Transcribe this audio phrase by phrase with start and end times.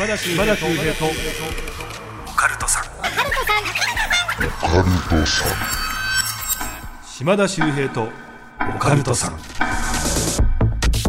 [0.00, 2.84] 島田秀平とオカルトさん
[7.06, 8.08] 島田秀平と
[8.76, 9.38] オカルトさん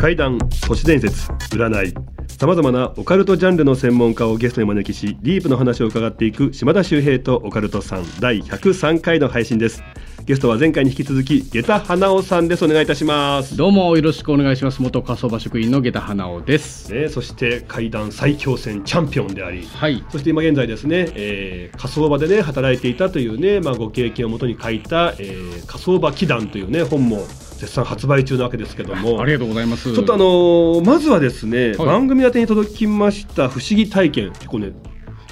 [0.02, 1.93] 怪談都市伝説占い
[2.27, 9.84] さまざまなオカルトジャンルの専門家をゲストに招きしディープの話を伺っていく島田秀平とオカルトさん第103回の配信です
[10.32, 12.64] ゲストは前回に引き続き下駄花尾さんです。
[12.64, 13.57] お願いいたします。
[13.57, 14.82] どうもよろしくお願いします。
[14.82, 16.93] 元火葬場職員の下駄花尾です。
[16.93, 20.06] ね、そして怪談最強戦チャンピオンでありはい。
[20.09, 27.18] そして今現在ですね、えー火葬場でね働いていたというね、まあ、ご経験をもとに書いた、えー火葬場祈談というね本も
[27.57, 29.21] 絶賛発売中なわけですけども。
[29.21, 29.93] ありがとうございます。
[29.93, 31.87] ちょっとあのーまずはですね、はい。
[31.87, 34.72] 番組宛てに届きました不思議体験結構ね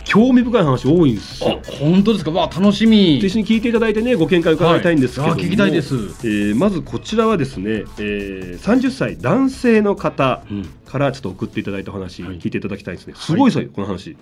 [0.09, 1.61] 興味深い話多いんですよ。
[1.63, 2.31] あ本当ですか？
[2.31, 3.17] わあ楽しみ。
[3.19, 5.95] 一緒に聞いていただいてねご見解伺いたいんですけども、はいあ聞きたいです。
[5.95, 10.65] えーまずこちらはですね、えー、30歳男性の方うん。
[10.89, 12.39] からちょっと送っていただいた話はい。
[12.39, 14.17] 聞いていただきたいですね、すごいですよこの話、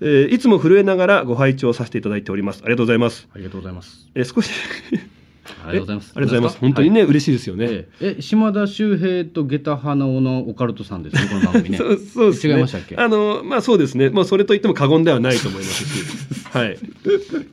[0.00, 2.62] えーいつも震えながらご拝聴させていただいております。
[2.64, 4.08] ありがとうございます、ありがとうございます。
[4.14, 4.50] えー少し
[5.66, 12.38] ありがとうございますえありがとうございます本当にね、嬉しいですよね、えええ島田秀平と下駄花尾のオカルトさんですねこの番組ね そうそうね。
[12.56, 12.96] 違いましたっけ？
[12.96, 14.10] あのまあそうですね。
[14.10, 16.04] まあそれと言っても過言ではないと思いますし、
[16.56, 16.78] はい。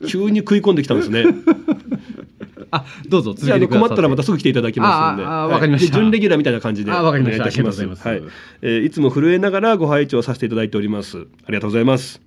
[0.07, 1.25] 急に食い込んできたんですね。
[2.71, 7.81] あどうぞ続け困ったらまたすぐ来ていただきますので、あわかりましたで準レギュラーみたいな感じであわかりましたお願いいたします。
[7.81, 8.73] ありがとうございますはい。
[8.73, 11.17] えーいつも震えながらご拝聴させていただいております。
[11.17, 12.24] ありがとうございます。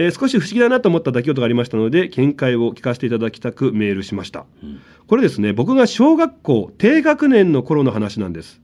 [0.00, 4.46] えー少し不思議だなと思った出来事がありましたので見解を聞かせていただきたくメールしました、
[5.06, 8.62] これですね僕が小学校低学年の頃の話なんです。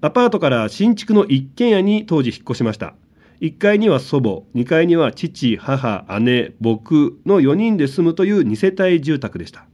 [0.00, 2.94] アパートから新築の一軒家に当時引っ越しました。
[3.40, 9.66] 1階には祖母2階には父母姉僕の4人で住むという2世帯住宅でした。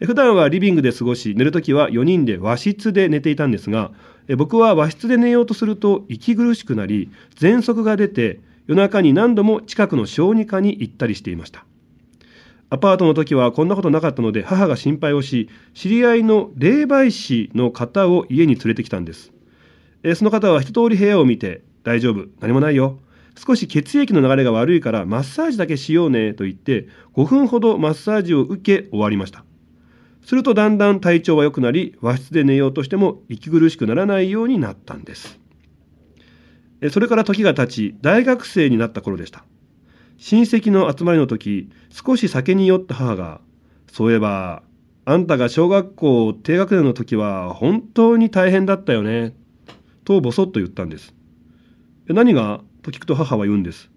[0.00, 3.90] え普段はリビングで過ごし寝るときは4人で和室で寝ていたんですが
[4.28, 11.64] え僕は和室で寝ようとすると息苦しくなり喘息が出て夜中に何度も近くの小児科に行ったりしていました。
[12.70, 19.32] アパートの時はこんなことなかったので母が心配をし知り合いの霊媒師の方を家に連れてきたんです。
[20.02, 22.98] えその方は一通り部屋を見て「大丈夫何もないよ。
[23.36, 29.44] 少し血液の流れが悪いからマッサージだけしようね」と言って5分ほどマッサージを受け終わりました。
[30.24, 35.43] するとだんだん体調は良くなり和室で寝ようとしても息苦しくならないようになったんです。
[36.90, 39.44] それから時が経ち大学生になった頃でした。
[40.18, 43.40] 親戚の集まりの時少し酒に酔った母が
[43.90, 44.62] 「そういえば
[45.04, 49.34] あんたが小学校低学年の時は本当に大変だったよね」
[50.04, 51.14] とぼそっと言ったんです。
[52.08, 52.60] え何が？
[52.82, 53.90] と聞くと母は言うんです。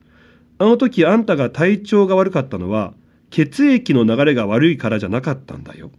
[0.59, 2.93] あの時あんたが体調が悪かったのは
[3.29, 5.91] 血液の流れが悪いからじゃなかったんだよ。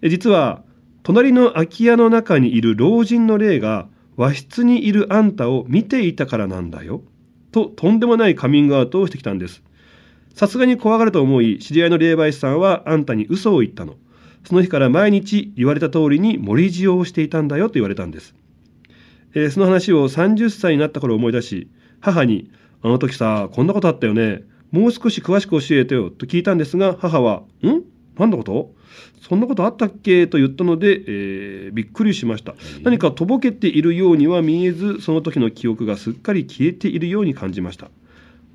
[0.00, 0.64] え実は
[1.02, 3.88] 隣の空き家の中にいる老人の霊が
[4.20, 7.02] 和室にいるあんたを見ていたからなんだよ。
[7.52, 9.62] ととんでもないカミングアウトをしてきたんです。
[10.34, 13.94] さすがに怖がると思い知り合いの霊媒師さんはあんたに嘘を言ったの。
[14.44, 18.34] その日から毎日言われた通りに盛り塩をしていたんだよと言われたんです、
[19.34, 21.68] えーその話を30歳になった頃思い出し
[22.00, 22.50] 母に
[22.82, 24.42] 「あの時さこんなことあったよね。
[24.70, 27.82] もう少し詳しく教えてよ」と聞いたんですが母は「ん？
[28.20, 28.72] 何のこと？
[29.20, 32.54] そんなことあったっけ?」と言ったので、えーびっくりしました。
[32.82, 37.90] 何かとぼけているようには見えずその時の記憶がすっかり消えているように感じました。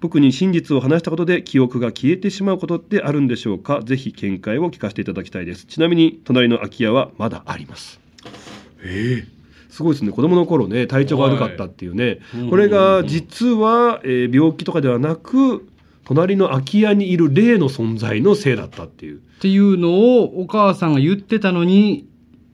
[0.01, 3.81] 僕に真実を話したことで記憶が消えてしまうことってあるんでしょうか？
[3.83, 5.65] ぜひ見解を聞かせていただきたいです。
[5.65, 7.99] ちなみに隣の空き家はまだあります。
[8.83, 9.25] え
[9.69, 10.11] すごいですね。
[10.11, 12.49] 子供の頃ね体調が悪かったっていうね、はい。
[12.49, 15.67] これが実は、えー病気とかではなく
[16.05, 19.17] 隣の空き家にいる霊の存在のせいだったっていう。
[19.17, 19.89] っていうの
[20.21, 22.07] をお母さんが言ってたのに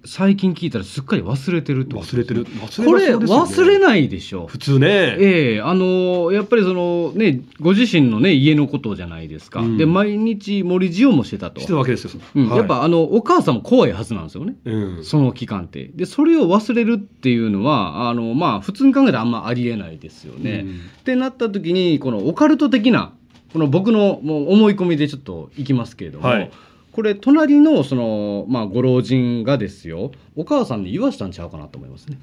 [0.04, 2.46] 最近聞いたらすっかり忘れてるってこと忘れてる。
[2.46, 3.76] 忘これますよね。
[3.76, 4.48] 忘れないでしょ。
[4.48, 4.88] 普通ね。
[5.20, 9.78] ええあのやっぱりそのねご自身のね家のことじゃないですか、うん。
[9.78, 11.62] で毎日盛り塩もしてたと。
[11.62, 12.50] してたわけですよ、うん。
[12.50, 12.58] はい。
[12.58, 14.56] やっぱあのお母さんも怖いはずなんですよね。
[14.66, 15.04] うん。
[15.04, 15.92] その期間って。
[15.94, 20.80] でそれを忘れるっていうのはあのまあ普通に考えたらあんまありえないですよね、うん。
[21.00, 23.14] ってなった時にこのオカルト的な
[23.54, 26.52] この僕のもう思い込みでちょっといきますけれども、はい。
[26.92, 32.20] これ隣のその、まあ、ご老人がですよお母さんに言わしたんちゃうかなと思いますね。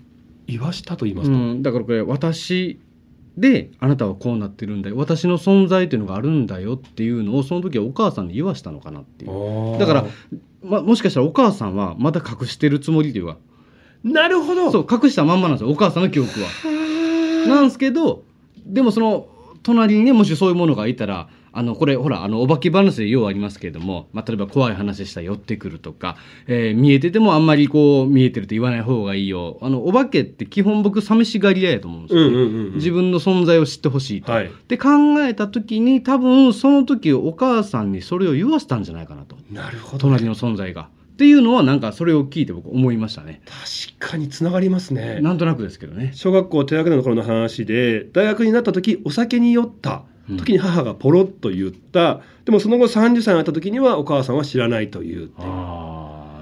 [0.46, 2.80] 言わしたと言いますと、うん、だからこれ私
[3.36, 4.96] であなたはこうなってるんだよ。
[4.96, 9.78] 私の存在っていうのがあるんだよっていうのをその時はお母さんに言わしたのかなっていう。
[9.78, 10.06] だから、
[10.62, 13.38] ま、もしかしたらお母さんはまた隠してるつもりというか
[14.02, 14.70] なるほど。
[14.72, 16.48] そう隠したまんまなんですよお母さんの記憶は。
[17.46, 18.24] なんですけど
[18.66, 19.28] でもその
[19.68, 26.16] 隣にねもしそういうものがいたらあのこれほらあのお化け話でようありますけれども、まあ、例えば怖い話したら寄ってくるとか、
[26.46, 29.58] えー見えててもあんまりこう見えてると言わない方がいいよ。
[29.60, 32.26] あのお化けって基本僕寂しがり屋やと思うんですよ、ね。
[32.28, 34.32] うんうん自分の存在を知ってほしいと。
[34.32, 34.50] はい。
[34.68, 34.88] で考
[35.20, 39.36] えた時に多分その時お母さんにそれを言わせたんじゃないかなと。
[39.50, 40.88] なるほど、隣の存在が。
[41.18, 43.42] っていうのはなんかそれを聞いて僕思いましたね。
[43.44, 45.18] 確かにつながりますね。
[45.20, 46.12] なんとなくですけどね。
[46.14, 50.04] 小学校低学年の頃の話で大学になった時お酒に酔った
[50.36, 55.42] 時に母がポロッと言った、でもその後30歳になった時にはお母さんは知らないというって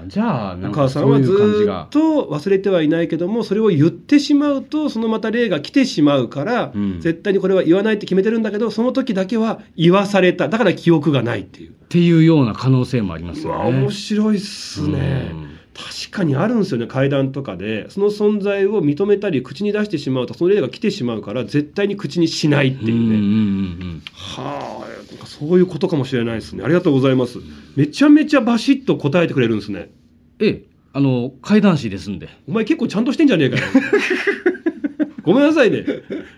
[0.07, 1.89] じゃあなおんかそう母さんはずっ。
[1.89, 11.71] と忘れてはいないけどもそれを言ってしまうとそのまた霊が来てしまうから、うん絶対にこれは言わないって決めてるんだけどその時だけは言わされただから記憶がないっていう。
[11.71, 13.59] っていうような可能性もありますうよね。
[13.59, 17.89] わ面白いっすねうん確かにあるんですよね階段とかで。
[17.89, 23.19] その存在を認めたり口に出してしまうとその霊が来てしまうから絶対に口にしないっていうね、うんうんう
[23.95, 26.63] んはあそういうことかもしれないですね。
[26.63, 27.37] ありがとうございます。
[27.75, 29.89] めちゃめちゃバシッと答えてくれるんですね。
[30.39, 30.63] ええ
[30.93, 32.29] あの怪談師ですんで。
[32.47, 33.61] お前結構ちゃんとしてんじゃねえかよ
[35.27, 35.85] ごめんなさいね。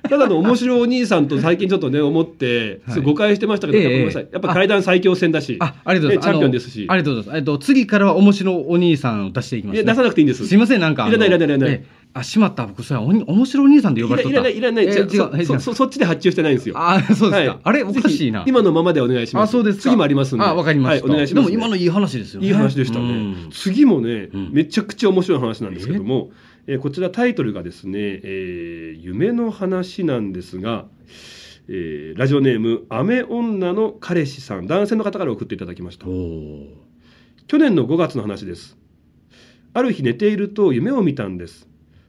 [0.10, 3.02] ただの面白いお兄さんと最近ちょっとね思って、はい。
[3.02, 4.28] 誤解してましたけど、ええごめんなさい。
[4.32, 6.34] やっぱ階段最強戦だしあありがとうございます。
[6.34, 6.86] ねチャンピオンですし。
[6.90, 7.38] ありがとうございます。
[7.38, 9.84] えっと次からは面白お兄さんを出していきます、ね。
[9.84, 14.40] いや出さなくていいんですすいませんなんかいらないいらないいらないええあしまった僕それおに面白お兄さんで呼ばれとった。
[14.40, 17.36] いらないいらない違うそそそそっちで発注してないんですよあそうですか。
[17.38, 19.50] はいあれおかしいな今のままでお願いします。
[19.50, 20.36] あそうですか次もあります。
[20.36, 21.06] んであわかりました。
[21.06, 22.34] はい、お願いします、でも今のいい話です。
[22.34, 22.48] よね。
[22.48, 26.32] いい話でしたね、うん次もね、うんめちゃくちゃ面白い話なんですけども、
[26.72, 30.86] えーこちらタイトルがですね、えー夢の話なんですが、
[31.68, 36.06] えーラジオネーム雨女の彼氏さん男性の方から送っていただきました。
[36.06, 38.78] 去年の5月の話です。
[39.74, 41.68] ある日寝ていると夢を見たんです。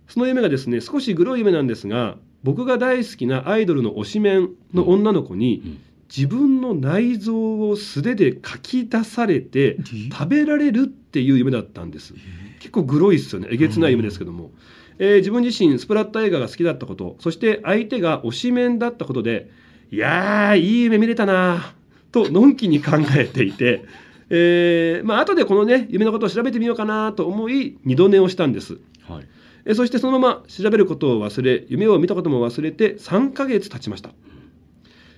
[0.09, 9.77] その夢がですね少しグロい夢なんですが僕が大好きなアイドルの推しメンの女の子に、うん自分の内臓を素手でかき出されて
[10.12, 12.15] 食べられるっていう夢だったんです。
[12.59, 13.49] 結構グロいっすよね。
[13.51, 14.51] えげつない夢ですけども、
[14.99, 19.51] えー自分自身スプラッター映画が好きだったことそして相手が推しメンだったことで
[19.91, 21.75] いやーいい夢見れたな
[22.12, 23.85] とのんきに考えていて、
[24.31, 28.79] えーまあ後でこのね夢のことを調べてみようかなと思い二度寝をしたんです。
[29.09, 29.27] はい。
[29.65, 34.11] えーそしてそのまま調べることを忘れ夢を見たことも忘れて3ヶ月経ちました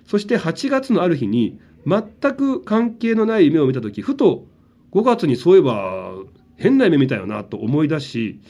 [0.06, 2.02] そして8月のある日に全
[2.34, 4.46] く関係のない夢を見た時ふと
[4.92, 6.12] 5月にそういえば
[6.56, 8.40] 変な夢見たよなと思い出し、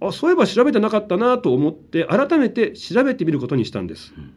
[0.00, 4.34] あそういえば調べてなかったなと思って改めて調べてみることにしたんです、うん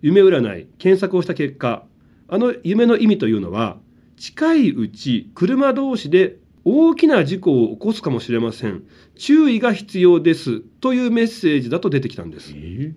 [0.00, 1.84] 夢占い検索をした結果
[2.28, 3.78] あの夢の意味というのは
[4.16, 8.82] 近いうち車同士で大きな事故を起こすかもしれません。
[9.14, 12.52] 注意が必要ですというメッセージだと出てきたんです。
[12.54, 12.94] え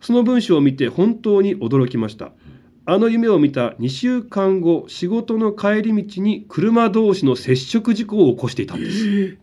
[0.00, 2.32] その文章を見て本当に驚きました。
[2.86, 9.38] あの夢を見た2週間後、仕事の帰り道に車同士の接触事故を起こしていたんです。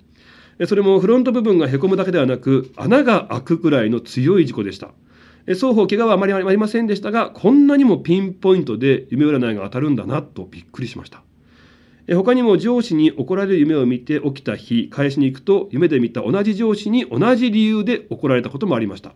[0.59, 4.89] えそれもフロント部分がへこむだけではなく、穴が開くくらいの強い事故でした。
[5.45, 11.21] え双方怪我はあまりありませんでしたが、こんなにもピンポイントで夢占いが当たるんだなとびっくりしました。
[12.07, 19.13] え他にも上司に怒られる夢を見て起きた日、返しに行くと夢で見た同じ上司に同じ理由で怒られたこともありました。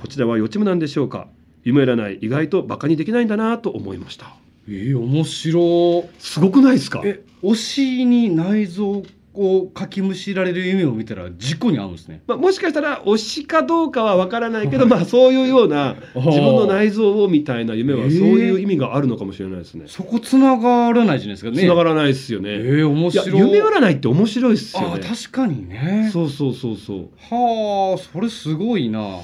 [0.00, 1.28] こちらは予知夢なんでしょうか。
[1.64, 4.34] 夢占い意外とバカにできないんだなと思いました。
[4.68, 6.08] えー、面白。
[6.18, 7.02] すごくないですか？
[7.04, 9.02] え推しに内臓
[9.34, 12.22] をかきむしられる夢を見たら事故に遭うんですね。
[12.26, 19.84] まあ、もしかしたら推しかどうかは分からないけど、まあ、そういうような 自分の内臓をみたいな夢はそういう意味があるのかもしれないですね。
[19.86, 21.58] そこつながらないじゃないですかね。
[21.60, 22.50] 繋がらないですよね。
[22.50, 25.00] えー、面白夢占いって面白いっすよね。
[25.06, 26.10] 確かにね。
[26.12, 27.08] そうそうそうそう。
[27.30, 29.18] はあそれすごいな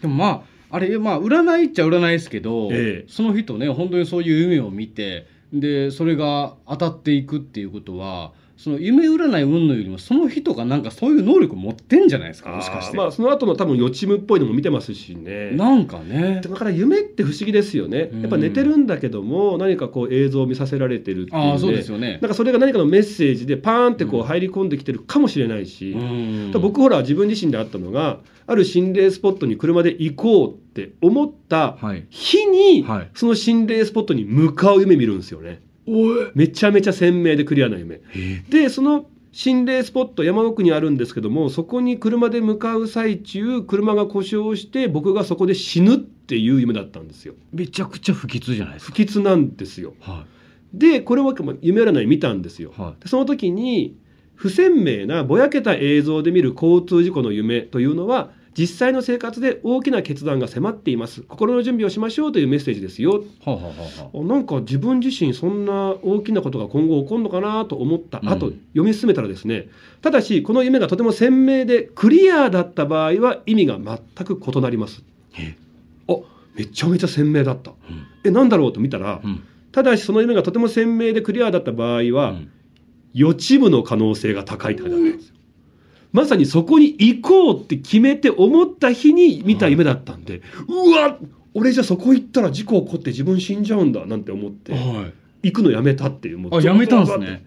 [0.00, 3.08] でもまああれまあ占いっちゃ占いですけど、ええ。
[3.08, 12.50] その人ね本当にそういう夢を見てでそれが当たっていくっていうことはその夢占い云々よりもその人がなんかそういう能力持ってんじゃないですか？
[12.50, 15.50] もしかして、まあその後の多分予知夢っぽいのも見てますしね。
[15.50, 16.40] なんかね。
[16.42, 18.10] だから夢って不思議ですよね。
[18.20, 21.50] やっぱ寝てるんだけども何かこう映像を見させられてるっていうね。
[21.52, 22.18] ああそうですよね。
[22.22, 25.94] なんかそれが何かのメッセージでパーンってこう入り込んできてるかもしれないし。
[26.54, 32.06] 僕ほら自分自身であったのがある心霊スポットに車で行こうって思ったはい。
[32.10, 33.10] 日に、はい。
[33.14, 35.60] その心霊スポットに向かう夢見るんですよね
[36.34, 38.00] めちゃめちゃ鮮明でクリアな夢。
[38.48, 47.34] でその心霊スポット山奥にあるんですけどもそこに車で向かう最中車が故障して僕がそこで死ぬっていう夢だったんですよ。
[47.52, 49.94] めちゃくちゃ不吉じゃないです不か吉なんですよ。
[50.00, 50.24] は
[50.72, 52.72] でこれは夢占い見たんですよ。
[52.76, 52.80] い。
[52.80, 53.96] はでその時に
[54.34, 61.22] 不鮮明なぼやけた映像で見る交通事故の夢というのは実際の生活で大きな決断が迫っています。
[61.22, 63.24] 心の準備をしましょうというメッセージですよ。
[63.44, 68.20] はあ、はあはあ、なんか自分自身そんな大きなことが今後起こるのかなと思った。
[68.22, 68.28] うん。
[68.30, 69.68] 後、読み進めたらですね。
[70.00, 75.04] ただしこの夢がとても鮮明でクリアだった場合は意味が全く異なります。
[75.38, 75.54] え。
[76.08, 76.16] あ
[76.54, 77.72] めちゃめちゃ鮮明だった。
[77.72, 78.06] うん。
[78.24, 79.42] えなんだろうと見たら、うん。
[79.70, 82.50] ただしその夢がとても鮮明でクリアだった場合は、うん。
[83.12, 85.28] 予知夢の可能性が高いって書いてあるんです。
[85.28, 85.35] よ
[86.16, 91.18] まさにそこに行こうって決めて思った日に見た夢だったんで、うわ
[91.52, 95.10] 俺じゃそこ行ったら事故起こって自分死んじゃうんだなんて思っては
[95.42, 97.44] 行くのやめたっていうもい、あやめたんですね。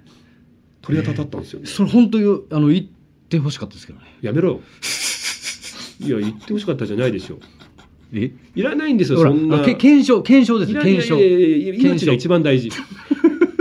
[0.82, 2.86] 鳥がたたったんですよね、それ本当にあの言っ
[3.28, 4.06] てほしかったですけどね。
[4.22, 4.50] やめろ。
[4.50, 4.60] よ
[6.06, 7.40] いや言ってほしかったじゃないでしょ
[8.14, 8.32] え？
[8.56, 9.60] いらないんですよそんな。
[9.66, 11.16] 検証検証ですいよ検証。
[11.16, 11.88] らいやいやいやいや検証。
[11.88, 12.70] 命が一番大事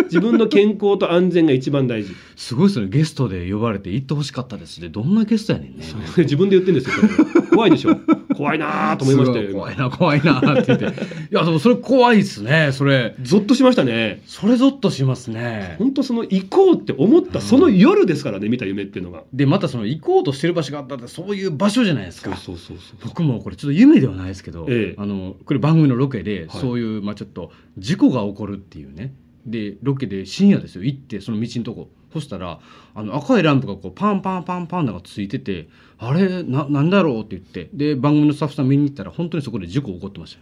[0.09, 2.15] 自分の健康と安全が一番大事。
[2.37, 2.89] すごいですね。
[2.89, 4.89] ゲストで呼ばれて言ってほしかったですね。
[4.89, 5.85] どんなゲストやねんね。
[6.17, 7.97] 自分で言ってるんですよ怖いでしょ。
[8.35, 10.85] 怖いなと思いましたよ怖いな怖いなって言って。
[11.31, 13.17] いやでもそれ怖いっすねそれ。
[13.23, 14.23] ゾッとしましたね。
[14.27, 15.77] それゾッとしますね。
[15.79, 19.25] 本当その行こうって思ったその夜ですからね見た夢っていうのが。
[19.33, 22.37] でまたその行こうとしてる場所があったってそういう場所じゃないですか。
[22.37, 24.95] そうそうそう僕もこれちょっと夢ではないですけど、ええ。
[24.97, 29.15] あのこれ番組のロケで、はいそういう、まあ、ちょっと事故が起こるっていうね
[29.51, 30.85] でロケで深夜ですよ。
[30.85, 31.89] 行ってその道のとこ。
[32.11, 32.59] そしたら
[32.95, 37.69] あの赤いランプがこうパンパンパンパンなんかついててあれななんだろうって言って。
[37.75, 40.39] で番組のスタッフさん見に行ったら本当にそこで事故起こってまし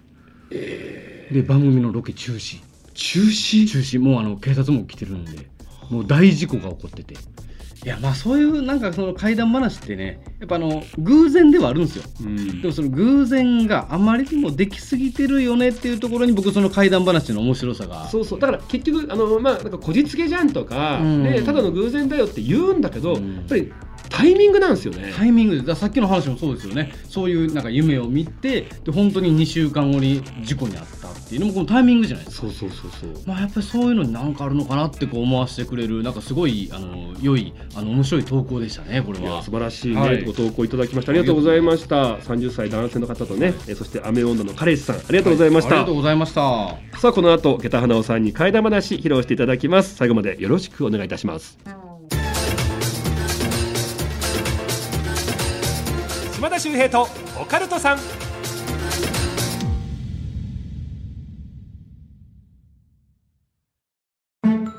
[0.51, 0.63] たよ、
[1.33, 2.63] で番組のロケ中止。
[2.95, 3.67] 中止？
[3.67, 3.99] 中止。
[3.99, 5.49] もうあの警察も来てるんで
[5.91, 7.17] もう大事故が起こってて
[7.87, 12.05] いやまあそういうなんかその怪談話ってねやっぱあの偶然ではあるんですよ。
[12.21, 12.61] うん。
[12.61, 18.09] でもその偶然があまりにもできすぎてるよねっていうところに僕その怪談話の面白さが。
[18.09, 18.41] そうそう。
[18.41, 21.23] だから結局あのまあなんかこじつけじゃんとか、うん。
[21.23, 23.37] ねただの偶然だよって言うんだけど、うん。
[23.37, 23.73] やっぱり
[24.11, 25.13] タイミングなんですよね。
[25.17, 26.93] タイミングでさっきの話もそうですよね。
[27.09, 30.96] そういうなんか夢を見てで本当に2週間後に事故に遭った
[31.27, 32.47] っていうのもこのタイミングじゃないですか。
[32.47, 33.11] そうそうそうそう。
[33.27, 39.43] まあ、やっぱりそういうのに何かあるのかなってこう思わせてくれるなんかすごいあの良いあの面白い投稿でしたねこれは。
[39.43, 39.51] 素。
[39.51, 40.25] 晴らしいね、はい。
[40.25, 42.19] ご投稿いただきましたありがとうございました。
[42.19, 46.77] 30歳男性の方とね、えそして雨女の彼氏さんありがとうございました、ありがとうございました。
[47.01, 49.97] さあこの後下駄花尾さんに替え玉話披露していただきます。
[49.97, 51.59] 最後までよろしくお願いいたします。
[56.35, 57.09] 島田秀平と
[57.41, 58.26] オカルトさん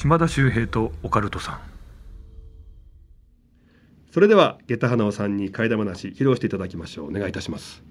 [0.00, 1.60] 島田秀平とオカルトさん。
[4.10, 7.10] それでは下駄花尾さんに替え玉話披露していただきましょう。
[7.10, 7.82] お願いいたします。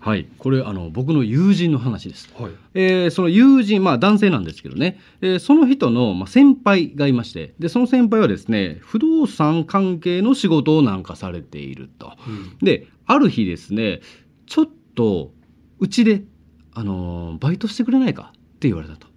[0.00, 2.30] はい、これあの僕の友人の話です。
[2.38, 2.52] はい。
[2.74, 7.54] えーその友人、まあ、男性なんですけどね、えーその人の、まあ、先輩がいまして。
[7.58, 12.12] でその先輩はですね不動産関係の仕事をなんかされていると。
[12.60, 14.02] である日ですね
[14.44, 15.32] ちょっと
[15.78, 16.22] うちで、
[16.74, 19.08] あのーバイトしてくれないかって言われたと。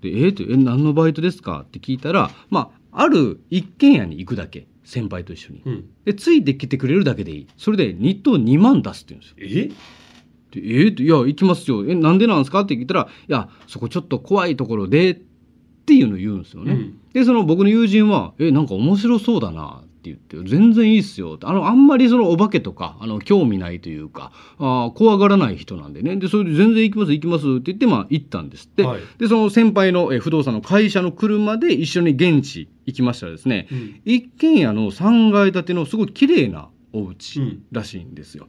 [0.00, 1.64] でえーってえ何のバイトですか？
[1.66, 5.62] って聞いたら、まあ、ある一軒家に行くだけ先輩と一緒に。
[5.66, 5.84] うん。
[6.04, 7.46] でついてきてくれるだけでいい。
[7.56, 9.72] それで日当2万出すって言うんですよ。
[10.52, 10.60] え？
[10.60, 11.84] でえーっていや行きますよ。
[11.88, 12.60] えなんでなんですか？
[12.60, 15.20] って聞いたらいやそこちょっと怖いところでっ
[15.86, 16.72] ていうのを言うんですよね。
[16.72, 17.00] うん。
[17.12, 26.16] でその僕の友人は「えなんか面白そうだな」って言って「全然いいっすよ」あのあんまりそのお化けとかあの興味ないというかあー怖がらない人なんでね。
[26.16, 29.00] でそれで「全然行きます行きます」って言ってまあ行ったんですって、はい。
[29.18, 34.00] でその先輩のえ不動産の会社の車で一緒に現地行きましたらですね、うん。
[34.04, 37.62] 一軒家の3階建てのすごい綺麗なお家うん。
[37.72, 38.46] らしいんですよ。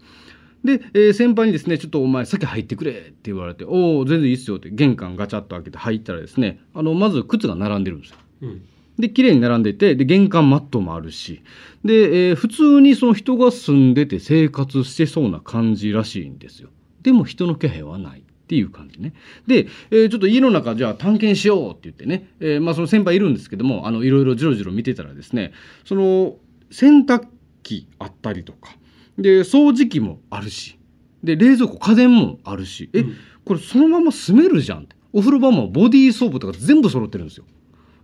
[0.64, 8.18] で、えー先輩にですね、ちょっとお前先入ってくれって言われて、おお、全然いいっすよって玄関ガチャッと開けて入ったらですね、あの、まず靴が並んでるんですよ。
[8.42, 8.62] うん
[9.00, 11.42] で、綺麗に並んでて、で、玄関マットもあるし、
[11.86, 16.70] で、えー普通にその人が住んでて生活してそうな感じらしいんですよ。
[17.02, 18.20] でも人の気配はない。
[18.20, 19.14] っていう感じね。
[19.46, 25.54] で、えーちょっと家の中じゃあ探検しようって言ってね、えーまあその先輩いるんですけども、あの、いろいろじろじろ見てたらですね、
[25.86, 26.36] その、
[26.72, 27.28] 洗濯
[27.64, 28.76] 機あったりとか、
[29.18, 30.78] で、掃除機もあるし、
[31.24, 33.16] で、冷蔵庫、家電もあるし、え、うん
[33.46, 34.96] これそのまま住めるじゃんって。
[35.12, 37.46] お風呂場もボディーソープとか全部揃ってるんですよ。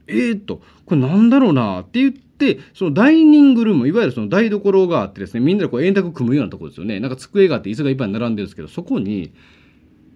[0.07, 9.33] えー、っと、これなんだろうなって言っでそのダイニングルームいわゆるその台所があってですねみんなでこう円卓組むようなところですよねなんか机があって椅子がいっぱい並んでるんですけどそこに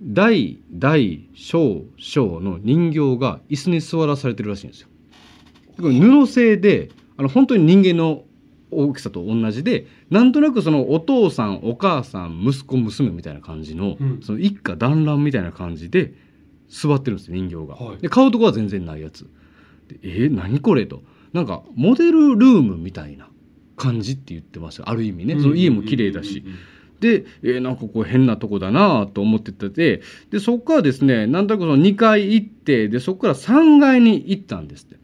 [0.01, 4.87] 大大小小の人形が椅子に座らされてるらしいんですよ。
[5.77, 8.23] これ布製であの本当に人間の
[8.71, 16.13] 大きさと同じでなんとなくそのお父さんお母さん息子娘みたいな感じの,、うんその一家団らんみたいな感じで
[16.69, 17.75] 座ってるんですよ人形が。
[17.75, 19.29] はいで顔とかは全然ないやつ。
[19.89, 21.03] でえー、何これと。
[21.33, 23.29] なんかモデルルームみたいな
[23.75, 24.89] 感じって言ってました。
[24.89, 26.43] ある意味ね、その家も綺麗だし。
[26.99, 30.01] で、えーなんかこう変なとこだなと思ってて。
[30.29, 34.97] でそこからですねなんとなくその2階行ってでそこから3階に行ったんですって。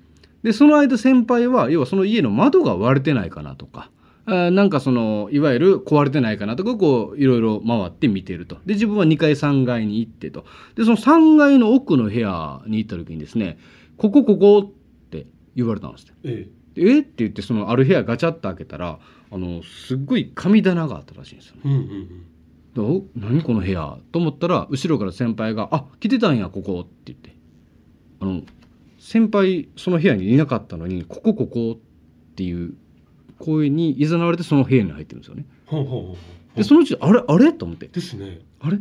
[0.44, 3.90] でその間先輩は要はその家の窓が割れてないかなとか。
[4.28, 8.58] あーなんかそのいわゆる壊れてないかなとかこういろいろ回って見てると。
[8.66, 10.46] で自分は2階3階に行ってと。
[10.76, 13.58] でその3階の奥の部屋に行った時にですね
[13.98, 16.14] 「ここここ」って言われたんですって。
[16.24, 19.00] えでえって言ってそのある部屋ガチャッと開けたら
[19.32, 21.62] あのすっごい神棚があったらしいんですよね。
[21.66, 22.08] えうんうん。
[22.74, 27.36] でお何この部屋と思ったら後ろから先輩が「あ来てたんやここ」って言って。
[28.20, 28.42] あの
[29.00, 32.74] 先輩その部屋にいなかったのに「ここここ」っていう
[33.40, 35.46] 声にいざなわれてその部屋に入ってるんですよね。
[35.66, 36.58] ほうほうほうほう。
[36.58, 37.54] でそのうちあれあれ？
[37.54, 37.88] と思って。
[37.88, 38.42] ですね。
[38.60, 38.80] あれ？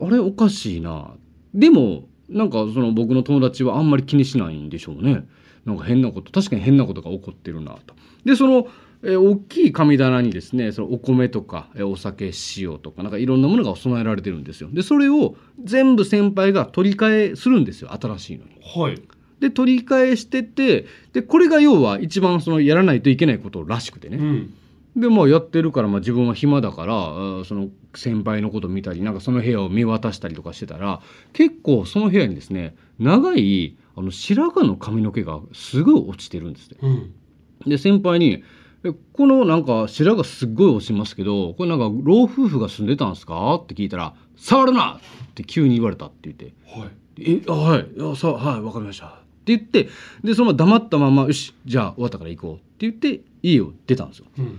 [0.00, 0.18] あれ？
[0.18, 1.14] おかしいな。
[1.54, 5.26] でもなんかその僕の友達はあんまり気にしないんでしょうね。
[5.64, 7.94] なんか変なこと確かに変なことが起こってるなと。
[8.24, 8.68] でその、
[9.02, 14.68] えー大きい神棚にですねそのお米とか、えーお酒塩とかなんかいろんなものが備えられてるんですよ。
[14.72, 18.50] でそれを全部先輩が取り替えするんですよ新しいのに。
[18.62, 19.00] はい。
[19.40, 24.54] で取り替えしててでこれが要は一番そのやらないといけないことらしくてね、うん
[24.96, 26.94] でまあやってるから、まあ、自分は暇だから
[27.44, 31.00] その先輩のこと見たりなんかその部屋を見渡したりとかしてたら
[31.32, 36.78] 結構その部屋にですね長いあの白髪の髪の毛がすごい落ちてるんですね。
[36.82, 37.14] うん
[37.66, 38.42] で先輩に
[38.84, 44.98] 「えこのなんか白髪すっごい落ちますけどこれなんか老夫婦が住んでたんですか?」って聞いたら「触るな!」っ
[45.34, 49.06] て急に言われたって言ってはいえ、あはい、いやさはい、わかりました。
[49.06, 49.10] っ
[49.44, 49.88] て言って、
[50.24, 54.26] で、そのまま黙ったまま、よし、じゃあ終わったから行こうって言って、家を出たんですよ。
[54.38, 54.58] うん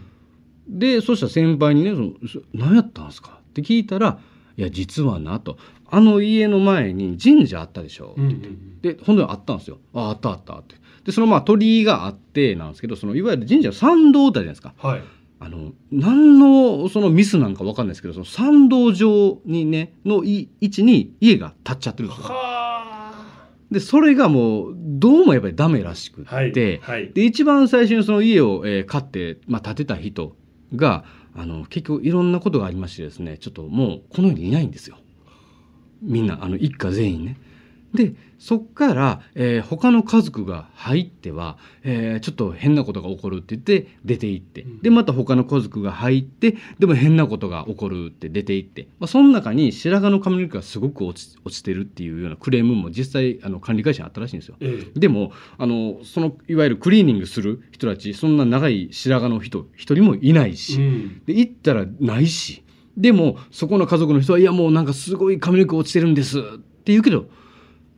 [0.68, 3.40] で、そしたら先輩にね、そのそ何やったんですか？
[3.50, 4.20] って聞いたら、
[4.58, 5.58] いや、実はなと、
[5.90, 8.16] あの家の前に神社あったでしょ？
[8.18, 9.80] うんうんで、本当にあったんですよ。
[9.94, 10.76] あ、あったあったって。
[11.04, 14.74] で、そのまあ鳥居があってなんですけど、そのいわゆる神社の参道ってあるじゃないですか。
[14.78, 15.02] はい
[15.38, 22.28] あの、何のそのミスなんかわかんないですけど、その参道上にね、のい位置に家が建っちゃってるんですよ。
[22.30, 23.14] は
[23.70, 30.38] でそれがもうどうもやっぱりダメらしくって、あはいはいで一番最初にその家を、えー買って、まあ、建てた人
[30.74, 31.04] が
[31.36, 34.98] あの結局いろんなことがありましてですねちょっともうこの世にいないんですよ
[36.02, 37.38] みんなあの一家全員ね。
[37.96, 44.82] でそっから、えー他の家族が入っては、えーちょっと変なことが起こるって言って出て行って、うん。
[44.82, 54.56] でまた他の家族が入ってでも変なことが起こるって出て行って、まあ、その中に白髪の髪の毛がすごく落ち落ちてるっていうようなクレームも実際あの管理会社にあったらしいんですよ。
[54.60, 55.00] ええ。
[55.00, 61.22] でもあのそのいわゆるクリーニングする人たちそんな長い白髪の人一人もいないし、うん。
[61.26, 62.64] で行ったらないし。
[62.98, 67.26] でもそこの家族の人はいやもうなんかすごい髪の毛落ちてるんですって言うけど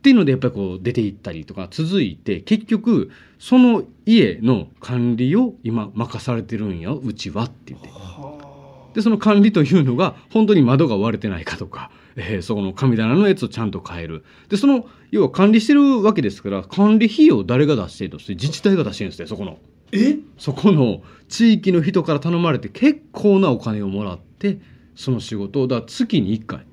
[0.07, 7.89] っていうのでやっぱりこう出て行ったりとか続いて結局その家の管理を今任されてるんようちはって言って。
[7.89, 14.23] はでその管理というのが本当に窓が割れてないかとか、えーそこの神棚のやつをちゃんと変える。
[14.47, 18.17] でその要は管理してるわけですから管理費用を誰が出してるの？
[18.17, 19.57] って自治体が出してるんですねそこの。
[19.91, 20.19] え？
[20.37, 24.59] そこの地域の人から頼まれて結構なお金をもらって
[24.95, 26.65] その仕事をだ月に1回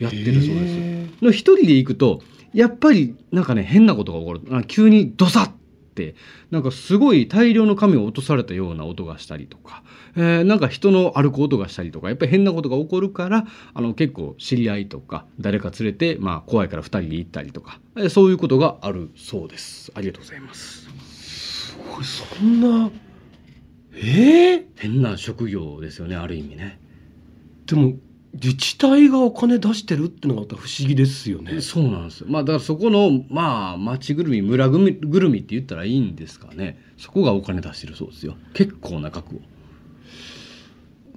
[0.00, 1.28] やってるそうです。
[1.30, 2.22] 一人で行くと
[2.52, 4.40] やっぱりなんかね変なことが起こる。
[4.50, 5.52] あ急にドサッっ
[5.94, 6.14] て
[6.50, 9.82] なんかすごい大量の紙を落とされたような音がしたりとか、
[10.14, 12.08] えーなんか人の歩く音がしたりとか。
[12.08, 19.90] やっぱり変なことが起こるからあの結構知り合いとか誰か連れて、まあ、怖いから2人で行ったりとか、えーそういうことがあるそうです。
[19.94, 20.88] ありがとうございます。
[21.12, 22.90] すごいそんな
[23.94, 26.78] ええ変な職業ですよねある意味ね。
[27.66, 27.94] でも
[28.42, 31.60] 自治体がお金出してるってのがまた不思議ですよね。
[31.60, 32.26] そうなんですよ。
[32.28, 36.78] まあだからそこのまあ町ぐるみ村ぐみぐるみって言ったらいいんですかね。
[36.98, 38.36] そこがお金出してるそうですよ。
[38.54, 39.40] 結構な額を。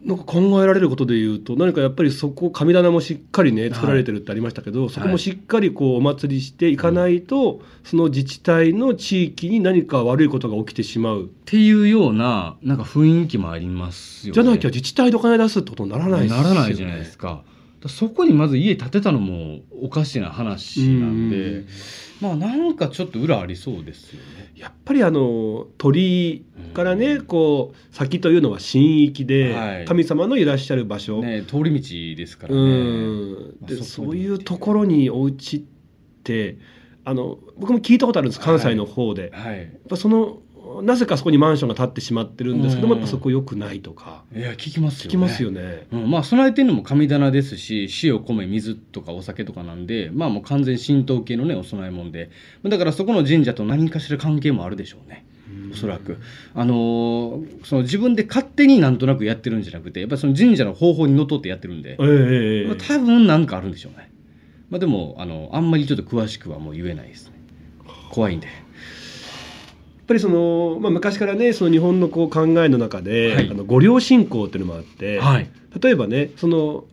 [0.04, 14.42] なんか考えられることで言うと何かやっぱりそこ神棚もしっかりね作られてるってありましたけど、そこもしっかりこうお祭りしていかないと、その自治体の地域に何か悪いことが起きてしまう、っていうようななんか雰囲気もありますよね。
[14.42, 16.44] じゃなきゃ自治体でお金出すってことにならないですよね。
[16.44, 17.28] ならないじゃないですか。
[17.28, 17.44] ら
[17.88, 21.68] そこにまず家建てたのもおかしな話なんで、うん。
[22.20, 24.52] まあなんかちょっと裏ありそうですよね。
[24.56, 27.26] やっぱりあの鳥居からね、うん。
[27.26, 29.86] こう先というのは神域で、はい。
[29.86, 32.60] 神様のいらっしゃる場所、ね通り道ですからね。
[32.60, 33.58] うん。
[33.62, 35.62] でまあそうにいうところにお家っ
[36.24, 36.58] て
[37.06, 39.72] あの僕も聞いたことあるんです関西の方で、やっはい。
[39.88, 40.40] ぱその
[40.84, 43.00] なぜかそこにマンションが建ってしまってるんですけども、うん。
[43.00, 44.24] やっぱそこ良くないとか。
[44.36, 45.08] いや聞きますよね。
[45.08, 45.88] 聞きますよね。
[45.92, 52.30] うん、まあ備えてるのも神棚ですし塩米水とかお酒とかなんでまあもう完全神道系のねお供え物で。
[52.64, 55.26] だからそこの神社と何かしら関係もあるでしょうね。
[55.72, 56.18] おそらく。
[56.54, 61.92] あのーその自分で勝手になんとなくやってるんじゃなくてやっぱりその神社の方法にのっとってやってるんで。
[61.92, 64.12] え、えええまあ、多分なんかあるんでしょうね、
[64.70, 67.34] まあ、でもあのあんまりちょっと詳しくはもう言えないですね。
[68.12, 68.48] 怖いんで
[70.10, 73.50] ぱりその、まあ、昔からねその日本のこう考えの中で、はい。
[73.50, 75.50] あの御領信仰っていうのもあって、はい。
[75.80, 76.84] 例えばねその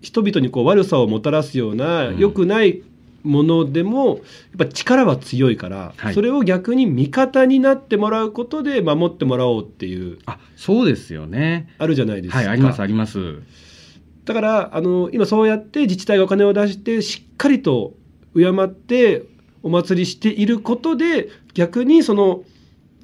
[0.00, 2.18] 人々にこう悪さをもたらすようなうん。
[2.18, 2.82] 良くない
[3.22, 4.18] ものでもやっ
[4.58, 6.14] ぱ力は強いから、はい。
[6.14, 11.74] それを逆に味方になってもらうことで守ってもらおうっていうあそうですよね。
[11.78, 12.38] あるじゃないですか。
[12.38, 13.42] はいありますあります。
[14.24, 17.94] だからあの今そうやって自治体がお金を出してしっかりと
[18.34, 19.26] 敬って
[19.62, 22.42] お祭りしていることで逆にその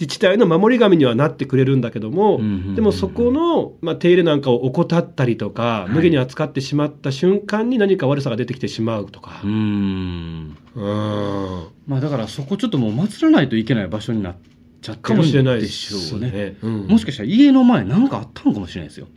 [0.00, 2.40] 自治体の守り神にはなってくれるんだけども、
[2.76, 9.50] でもそこの、まあ、手入れなんかを怠ったりとか、い無下に扱ってしまった瞬間に何か悪さが出てきてしまうとかうー。
[9.50, 14.36] んうんまあだからそこちょっともう祀らないといけない場所になっ
[14.80, 16.30] ちゃってるかもしれないんでしょうね。
[16.30, 16.56] ね。
[16.62, 19.08] うんもしかしたら家の前なんかあったのかもしれないですよ。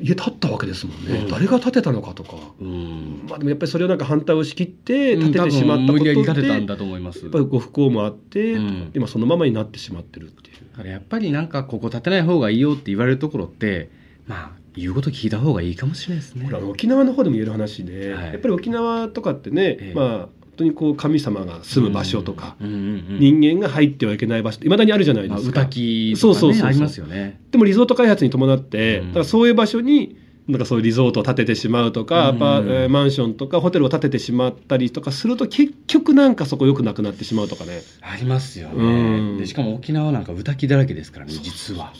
[0.00, 2.36] 家建ったわけですもんね、うん誰が建てたのかとか。
[2.60, 3.26] うん。
[3.28, 7.20] まあでもやっぱりそれをなんか反対を仕切って建ててしまったことで、建てたんだと思います。
[7.20, 10.56] やっぱりご不幸もあって、うん今そのままになってしまってるっていう。
[10.72, 13.90] だからやっぱりなんかここ建てない方がいいよって言われるところって
[14.26, 22.76] まあ言うこと聞いた方がいいかもしれないですね沖縄の方でも言える話で、はいやっぱり沖縄とかってね、ええまあ本当にこう神様が住む場所とか、うんうんう
[23.14, 25.60] ん人間が入ってはいけない場所いまだにあるじゃないまあ、ですか。
[25.62, 27.40] 歌木とかそうそうそうそうねありますよね。
[27.50, 30.16] でもリゾート開発に伴って、うんだからそういう場所に
[30.48, 37.82] なんかそういうリゾートを建ててしまうとか、うんアパえーマンションとかホテルを建ててしまったりとかすると結局なんかそこ良くなくなってしまうとかね。
[38.00, 39.40] ありますようんね。
[39.40, 41.92] でしかも沖縄なんか歌木だらけですからね実は。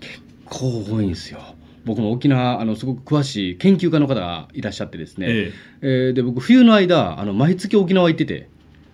[0.00, 1.40] 結構多いんですよ。
[1.84, 8.48] 僕も沖縄あのすごく詳しい研究家の方がいらっしゃってですね、ええーで僕冬の間あの毎月沖縄行ってて、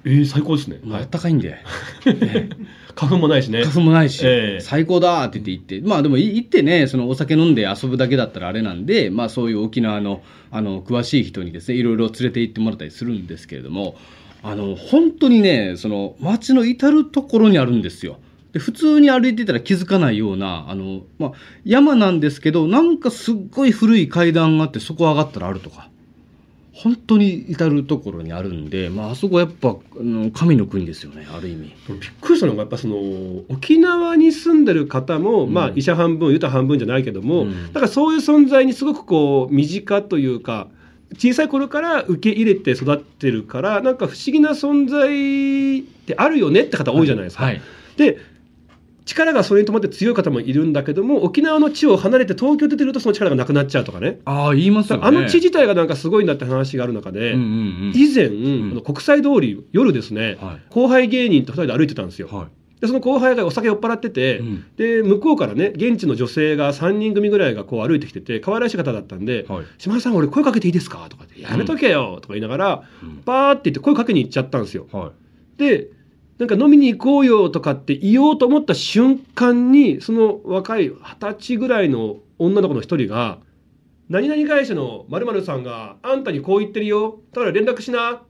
[0.04, 0.80] えええ最高ですね。
[0.84, 1.62] まああっはい、たかいんで、ね
[2.94, 3.62] 花粉もないしね。
[3.62, 13.96] 花粉もないし、ええ最高だって言って行ってまあでもい行ってねそのお酒飲んで遊ぶだけだったらあれなんでまあそういう沖縄のあの詳しい人にですねいろいろ連れて行ってもらったりするんですけれども
[14.42, 18.18] あの本当にねその街の至る所にあるんですよ。
[18.54, 21.32] で普通に歩いてたら気づかないようなあの、まあ、
[21.64, 25.90] 山なんですけどなんかすっごい古い階段があってそこ上がったらあるとか。
[26.76, 31.72] 本当に至る所にあるんで、まああそこはやっぱあの神の国ですよねある意味。
[31.88, 32.96] びっくりしたのがやっぱその
[33.48, 35.54] 沖縄に住んでる方も、うん。
[35.54, 37.68] まあ医者半分ユタ半分じゃないけども、うん。
[37.68, 40.66] だからそういう存在にすごくこう身近というか
[41.16, 47.44] 小さい頃から受け入れて育ってるからなんか不思議な存在ってあるよねって方多いじゃないですか。
[47.44, 47.62] はい。
[47.96, 48.18] で
[49.04, 54.20] 力がそれに伴って強い方もいるんだけども沖縄の地を離れて東京出てるとその力がなくなっちゃうとかね。
[54.24, 55.06] ああ言いますよね。
[55.06, 57.50] あの地自体がなんかすごいんだって話がある中で、うんうんう
[57.90, 62.28] ん以前、んあの国際通り夜ですね、はい後輩芸人と2人で歩いてたんですよ。
[62.28, 62.48] は
[62.80, 64.38] でその後輩がお酒酔っ払ってて、い。
[64.38, 74.86] うんで向こうからね現地の女性が3人組ぐらいがこう歩いてきてて可愛らしい方だったんではい「島田さん俺声かけていいですか?」とかって「やめとけよ」とか言いながらうんバーって言って声かけに行っちゃったんですよ。
[74.92, 75.12] は
[75.56, 75.88] で
[76.38, 83.38] なんか飲みに行こうよとかって言おうと思った瞬間にその若い二十歳ぐらいの女の子の一人が
[84.08, 88.22] 「何々会社の〇〇さんがあんたにこう言ってるよだから連絡しな」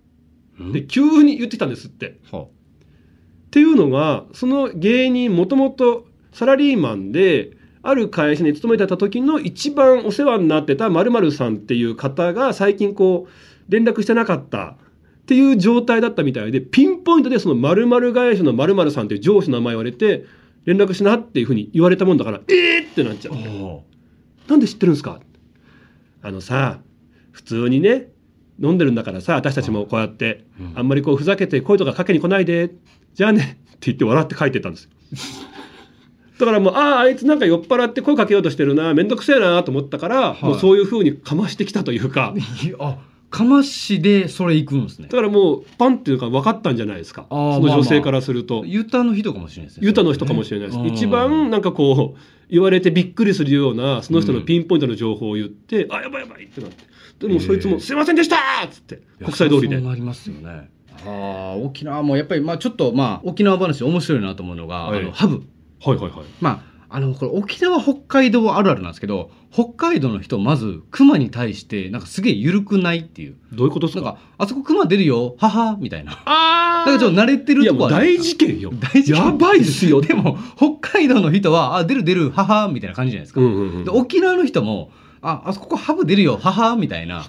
[0.61, 0.71] い。
[0.71, 2.19] って急に言ってきたんですって。
[2.31, 2.47] はっ
[3.51, 14.77] ていうのがその芸人もともとサラリーマンである会社に勤めてた時の一番お世話になってた〇〇さんっていう方が最近こう連絡してなかった
[15.25, 20.27] っていう状態だったみたいでピンポイントでその〇〇会社の〇〇さんっていう上司の名前言われて
[20.67, 23.35] 連絡しなっていうふうに言われたもんだからえーってなっちゃう。
[24.51, 25.21] なんで知ってるんですか？
[26.23, 26.81] あのさ
[27.33, 28.09] 普通にね
[28.63, 30.73] 飲んでるんだからさ私たちもこうやってうん。
[30.79, 32.71] あんまりこうふざけて声とかかけに来ないで
[33.15, 34.91] じゃあねって言って笑って帰ってったんですよ。
[36.39, 40.45] だからもうあああいつなんか酔っ払って声かけようとしてるな面倒くせえなと思ったから、はい。
[40.45, 42.35] もうそういうふうにかましてきたというか。
[42.81, 42.97] あ
[43.35, 45.09] かましでそれ行くんですね。
[45.09, 47.27] だからもうパンっていうか分かったんじゃないですか。
[47.29, 49.87] その女性からすると、ユタの人かもしれないですね。
[49.89, 50.87] ユタの人かもしれないです、うん。
[50.87, 56.85] 一番なんかこう言われてびっくりするようなその人のピンポイントの情報を言って、あやばいやばいってなって。
[57.27, 57.81] でもそいつも「へー。
[57.81, 59.03] すいませんでした!」っつって。
[59.19, 59.81] 国際通りで。
[59.81, 60.71] なりますよね。
[61.05, 65.01] ああ沖縄もやっぱりまあちょっとまあ沖縄話面白いなと思うのが、はい。
[65.01, 65.43] あのハブ。
[65.85, 66.25] はいはいはい。
[66.41, 73.37] まああのこれ沖縄北海道あるあるなんですけど北海道の人まず熊に対してなんかすげえ緩くないっていう。
[73.53, 74.05] どういうことですか？
[74.05, 76.13] なんかあそこ熊出るよははみたいな。
[76.25, 78.71] あなんかちょっと慣れてるいやもうとこはね大事件よ。
[78.73, 79.25] 大事件。
[79.25, 80.01] やばいっすよ。
[80.01, 84.91] でも北海道の人はあ出る出るははみたいな感じじゃないですか、うんうんうんで沖縄の人も
[85.23, 87.25] ああそこハブ出るよははみたいな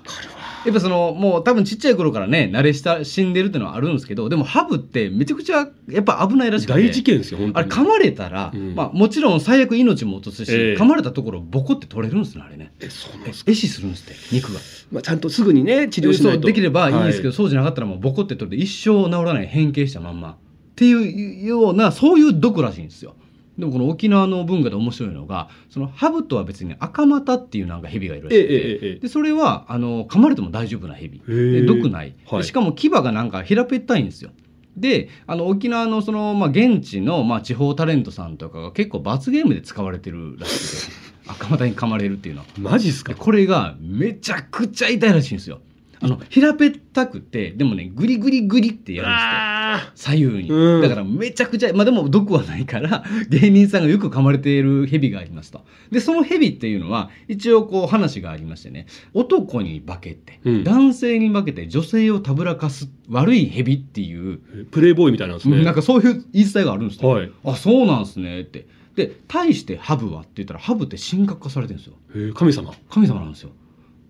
[0.66, 6.74] やっぱそのもう多分ちっちゃい頃からね慣れ親しんでるっていうのはあるんですけどでもハブってめちゃくちゃやっぱ危ないらしくて。
[6.74, 7.66] 大事件ですよ本当に。
[7.66, 8.76] あれ噛まれたら、うん。
[8.76, 10.76] まあ、もちろん最悪命も落とすし、ええ。
[10.76, 12.74] 噛まれたところボコって取れるんですねあれね。
[12.80, 14.60] えそうなんえですか、壊死するんですって肉が。
[14.92, 16.48] まあ、ちゃんとすぐにね治療しないと。
[16.48, 20.32] できればいいんですけど、はそうじゃなかったらもうボコって取れて一生治らない変形したまんま。
[20.32, 20.36] っ
[20.76, 23.16] ていうようなそういう毒らしいんですよ
[23.58, 31.22] でもこの沖縄の文化で面白いのがそのハブとは別に赤股っていうなんか蛇がいるらしくて、えええでそれはあの噛まれても大丈夫な蛇。
[31.26, 32.42] で毒ない、はい。
[32.42, 34.32] でしかも牙がなんか平べったいんですよ。
[34.76, 40.94] であの沖縄のその、まあ、現地の、まあ、地方タレントさんとかが結構罰ゲームで使われてるらしくて
[41.32, 42.48] 赤股に噛まれるっていうのは。
[42.60, 43.14] マジっすか？
[43.14, 45.62] でこれがめちゃくちゃ痛いらしいんですよ
[46.06, 49.56] あの平べったくてでもねグリグリグリってやるんですって。
[49.76, 50.82] あ左右に、うん。
[50.82, 60.64] だからめちゃくちゃまあでも毒はないから 芸人さんがよく噛まれている蛇がありますとでその蛇っていうのは一応こう話がありましてね男に化けて、うん。
[60.64, 65.64] 男性に化けて女性をたぶらかす悪い蛇っていう、ープレイボーイみたいなんですね。
[65.64, 67.32] なんかそういう言い伝えがあるんですよ、はい。
[67.44, 68.68] あそうなんすねって。
[68.96, 72.34] で対してハブはって言ったらハブって神格化されてるんですよ。
[72.34, 72.74] 神様？
[72.90, 73.52] 神様なんですよ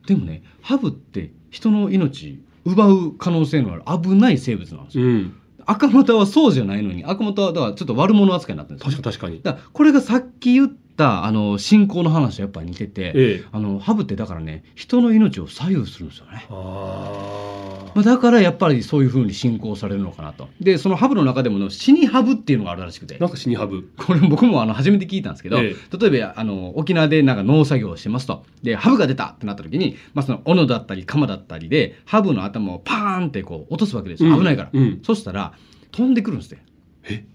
[0.06, 5.36] でもねハブって人の命奪う可能性のある危ない生物なんですよ、うん。
[5.66, 9.02] 赤股はそうじゃないのに赤股はだからちょっと悪者扱いになってるんですよ。
[9.02, 9.60] 確かに確かに。
[9.60, 13.44] だこれがさっき言ったあの信仰の話とやっぱり似てて、ええ。
[13.52, 16.46] あのハブってだからね人の命を左右するんですよね。
[16.50, 20.50] あまあ、だからやっぱりそういうふうに信仰されるのかなと。
[20.60, 23.16] でそのハブの中でもの死にハブっていうのがあるらしくて。
[23.16, 23.90] あなんか死にハブ。
[23.98, 28.46] これ僕もあの初めて聞いたんですけど、え例えばあの沖縄でなんか農作業をしてますと。
[28.64, 34.32] でハブが出たってなった時に、まあ、その斧だったり鎌だったりでハブの頭をパーンってこう落とすわけですよ。
[34.32, 34.40] うん。
[34.40, 35.02] 危ないから、うん。
[35.04, 35.54] そしたら
[35.92, 36.64] 飛んでくるんですって。
[37.10, 37.26] え？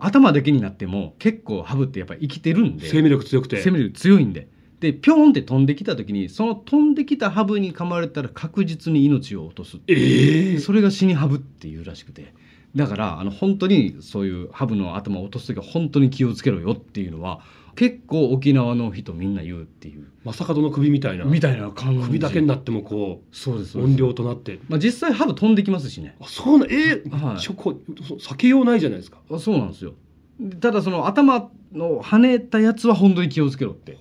[0.00, 3.62] 頭だけになっても結構ハブってやっぱり生きてるんで生命力強くて。
[3.62, 4.48] 生命力強いんで。
[4.80, 9.78] でピョンって飛んできた時にその飛んできたハブに噛まれたら確実に命を落とす。
[9.88, 10.58] ええ。
[10.58, 12.32] それが死にハブっていうらしくて。
[12.76, 17.40] だからあの本当にそういうハブの頭を落とす時は本当に気をつけろよっていうのは
[17.78, 20.08] 結構沖縄の人みんな言うっていう。
[20.24, 21.24] 正門の首みたいな。
[21.24, 22.06] みたいな感じ。
[22.06, 23.78] 首だけになってもこそうそうです。
[23.78, 24.58] う音量となって。
[24.68, 26.16] まあ、実際ハブ飛んできますしね。
[26.20, 27.38] あそうなえーはい。
[27.38, 27.78] ちょこ
[28.18, 29.18] 避けようないじゃないですか。
[29.30, 29.92] あそうなんですよ。
[30.60, 33.96] ただその頭の跳ねたやつは本当に気をつけろって。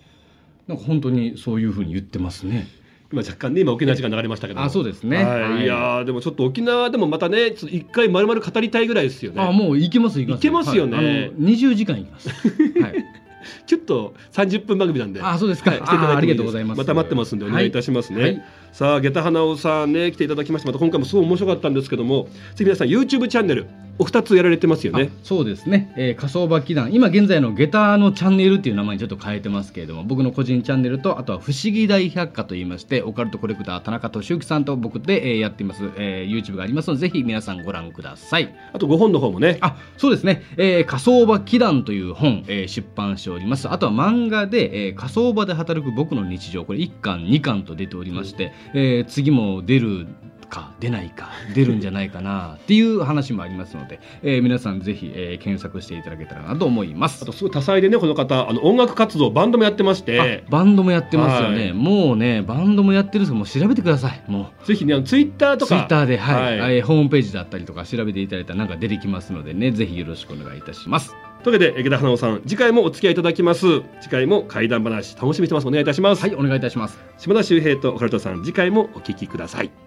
[0.65, 2.67] なんか本当にそういうふうに言ってますね。
[3.13, 5.23] 今若干ね今沖縄時間流れましたけどあそうですね。
[5.23, 5.41] はい。
[5.41, 5.63] はい。
[5.65, 9.43] いやーでもちょっと沖縄でもまたね一回まるまる語りたいぐらいですよね。
[9.43, 10.41] あもう行けます行けます。
[10.41, 10.97] 行けますよね。
[10.97, 11.05] はい。
[11.05, 12.29] あの20時間行きます。
[12.81, 13.16] はい
[13.65, 16.77] ちょっと30分番組なんであそうですか、はいしていただいてもあありがいですとうございます。
[16.77, 18.43] また待ってますんでお願いいたしますね、はい。
[18.73, 23.67] さあ下駄花尾さんね来ていただきましてまた今回もすごい面白かったんですけどもぜひ皆さん YouTube チャンネル
[23.99, 25.11] お二つやられてますよね。
[25.11, 26.93] あそうですね、えー、仮想場祈願。
[26.93, 38.53] 今現在の下駄のチャンネルっていう名前にちょっと変えてますけれども僕の個人チャンネルとあとは不思議大百科といいましてオカルトコレクター田中俊之さんと僕で、えーやっています、えー YouTube がありますのでぜひ皆さんご覧ください。
[38.73, 39.57] あと5本の方もね。
[39.61, 43.69] あそうですね、えー、仮想場祈願という本、えー出版しております。
[43.69, 46.65] あとは漫画で、えー仮想場で働く僕の日常。
[46.65, 50.07] これ1巻2巻と出ておりまして、えー次も出る
[50.47, 57.23] か出ないか出るんじゃないかなっていう話もありますので、えー皆さんぜひ、えー検索していただけたらなと思います。
[57.23, 60.43] あとすごい多彩でねこの方あの音楽活動バンドもやってまして。
[60.47, 61.73] あバンドもやってますよね、はい。
[61.73, 64.23] もうねバンドもやってるんですけどもう調べてください。
[64.27, 64.65] もう。
[64.65, 65.67] ぜひねあのツイッターとか。
[65.67, 66.59] ツイッターで、はい。
[66.59, 66.77] はい。
[66.77, 71.15] えーホームページだったりとか調べていただいたらなんか出てきますのでねぜひよろしくお願いいたします。
[71.43, 73.81] というわけで下駄花尾さん次回もお付き合いいただきます。
[74.01, 75.67] 次回も怪談話楽しみにしてます。
[75.67, 76.99] お願いいたします、はいお願いいたします。
[77.17, 79.86] 島田秀平とオカルトさん次回もお聞きください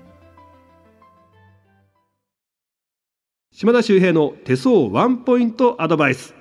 [3.61, 6.35] 島田秀平の手相ワンポイントアドバイス。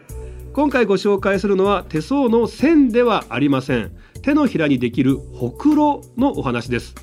[0.54, 3.92] 今回ご紹介するのは手相の線ではありません。
[4.22, 6.96] 手のひらにできるほくろのお話です、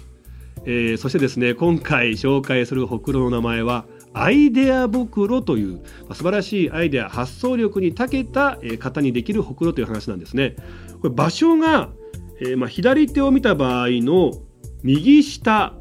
[0.65, 10.57] えーそしてですね今回紹介するほくろの名前はアイデア袋という、まあ素晴らしいアイデア発想力に長けたえ方にできるほくろという話なんですね。
[11.03, 11.91] これ場所が、
[12.41, 14.31] えーまあ、左手を見た場合の
[14.83, 15.75] 右下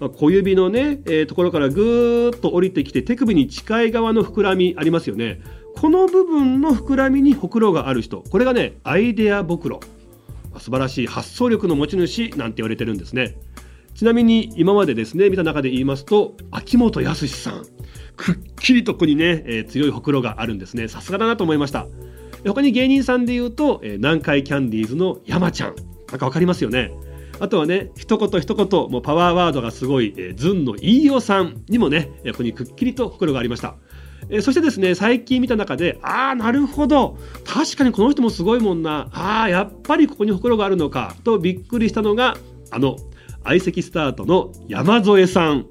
[0.00, 5.40] 小指のね、えーところからぐーっと降りてきて手首に近い側の膨らみありますよね。
[5.74, 8.22] この部分の膨らみにほくろがある人。
[8.30, 9.80] これがねアイデアぼくろ
[10.58, 11.06] 素晴らしい。
[11.06, 13.36] 発想力の持ち主なんて言われてるんですね。
[13.94, 17.64] ちなみに今までですね見た中で言いますと秋元康さん。
[18.16, 20.88] くっきりとここにね、えー強いほくろがあるんですね。
[20.88, 21.86] さすがだなと思いました。
[22.46, 25.74] 他に芸人さんで言うと、えー南海キャンディーズの山ちゃん。
[26.08, 26.92] なんかわかりますよね。
[27.40, 33.76] あとはね一言一言もうパワーワードがすごい、えー、ズンの飯尾さんにもねえーここにくっきりとほくろがありました。
[34.30, 37.18] えーそしてですね最近見た中でああなるほど。
[37.44, 39.08] 確かにこの人もすごいもんな。
[39.12, 41.14] あーやっぱりここにほくろがあるのか。
[41.24, 42.36] とびっくりしたのが
[42.70, 42.96] あの
[43.44, 45.66] 相席スタートの山添さん。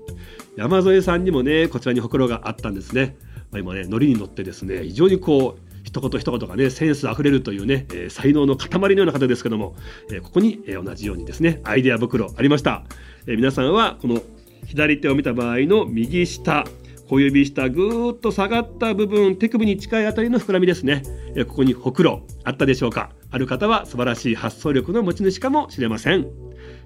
[0.55, 3.15] 山添さんにもねこちらにほくろがあったんですね、
[3.51, 9.75] まあ、今ねノリに乗ってですね非常にこう一言一言がねセンスあふれるというね、えー才能の塊のような方ですけども、
[10.11, 12.83] えーここに、えー同じようにですねアイデア袋ありました、
[13.25, 14.21] えー皆さんはこの
[14.65, 16.65] 左手を見た場合の右下
[17.07, 21.03] 小指下ぐーっと下がった部分手首に近いあたりの膨らみですね、
[21.35, 23.11] えーここにほくろあったでしょうか。
[23.29, 26.27] ある方は素晴らしい発想力の持ち主かもしれません。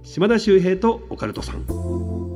[0.04, 2.31] 島田秀平とオカルトさん。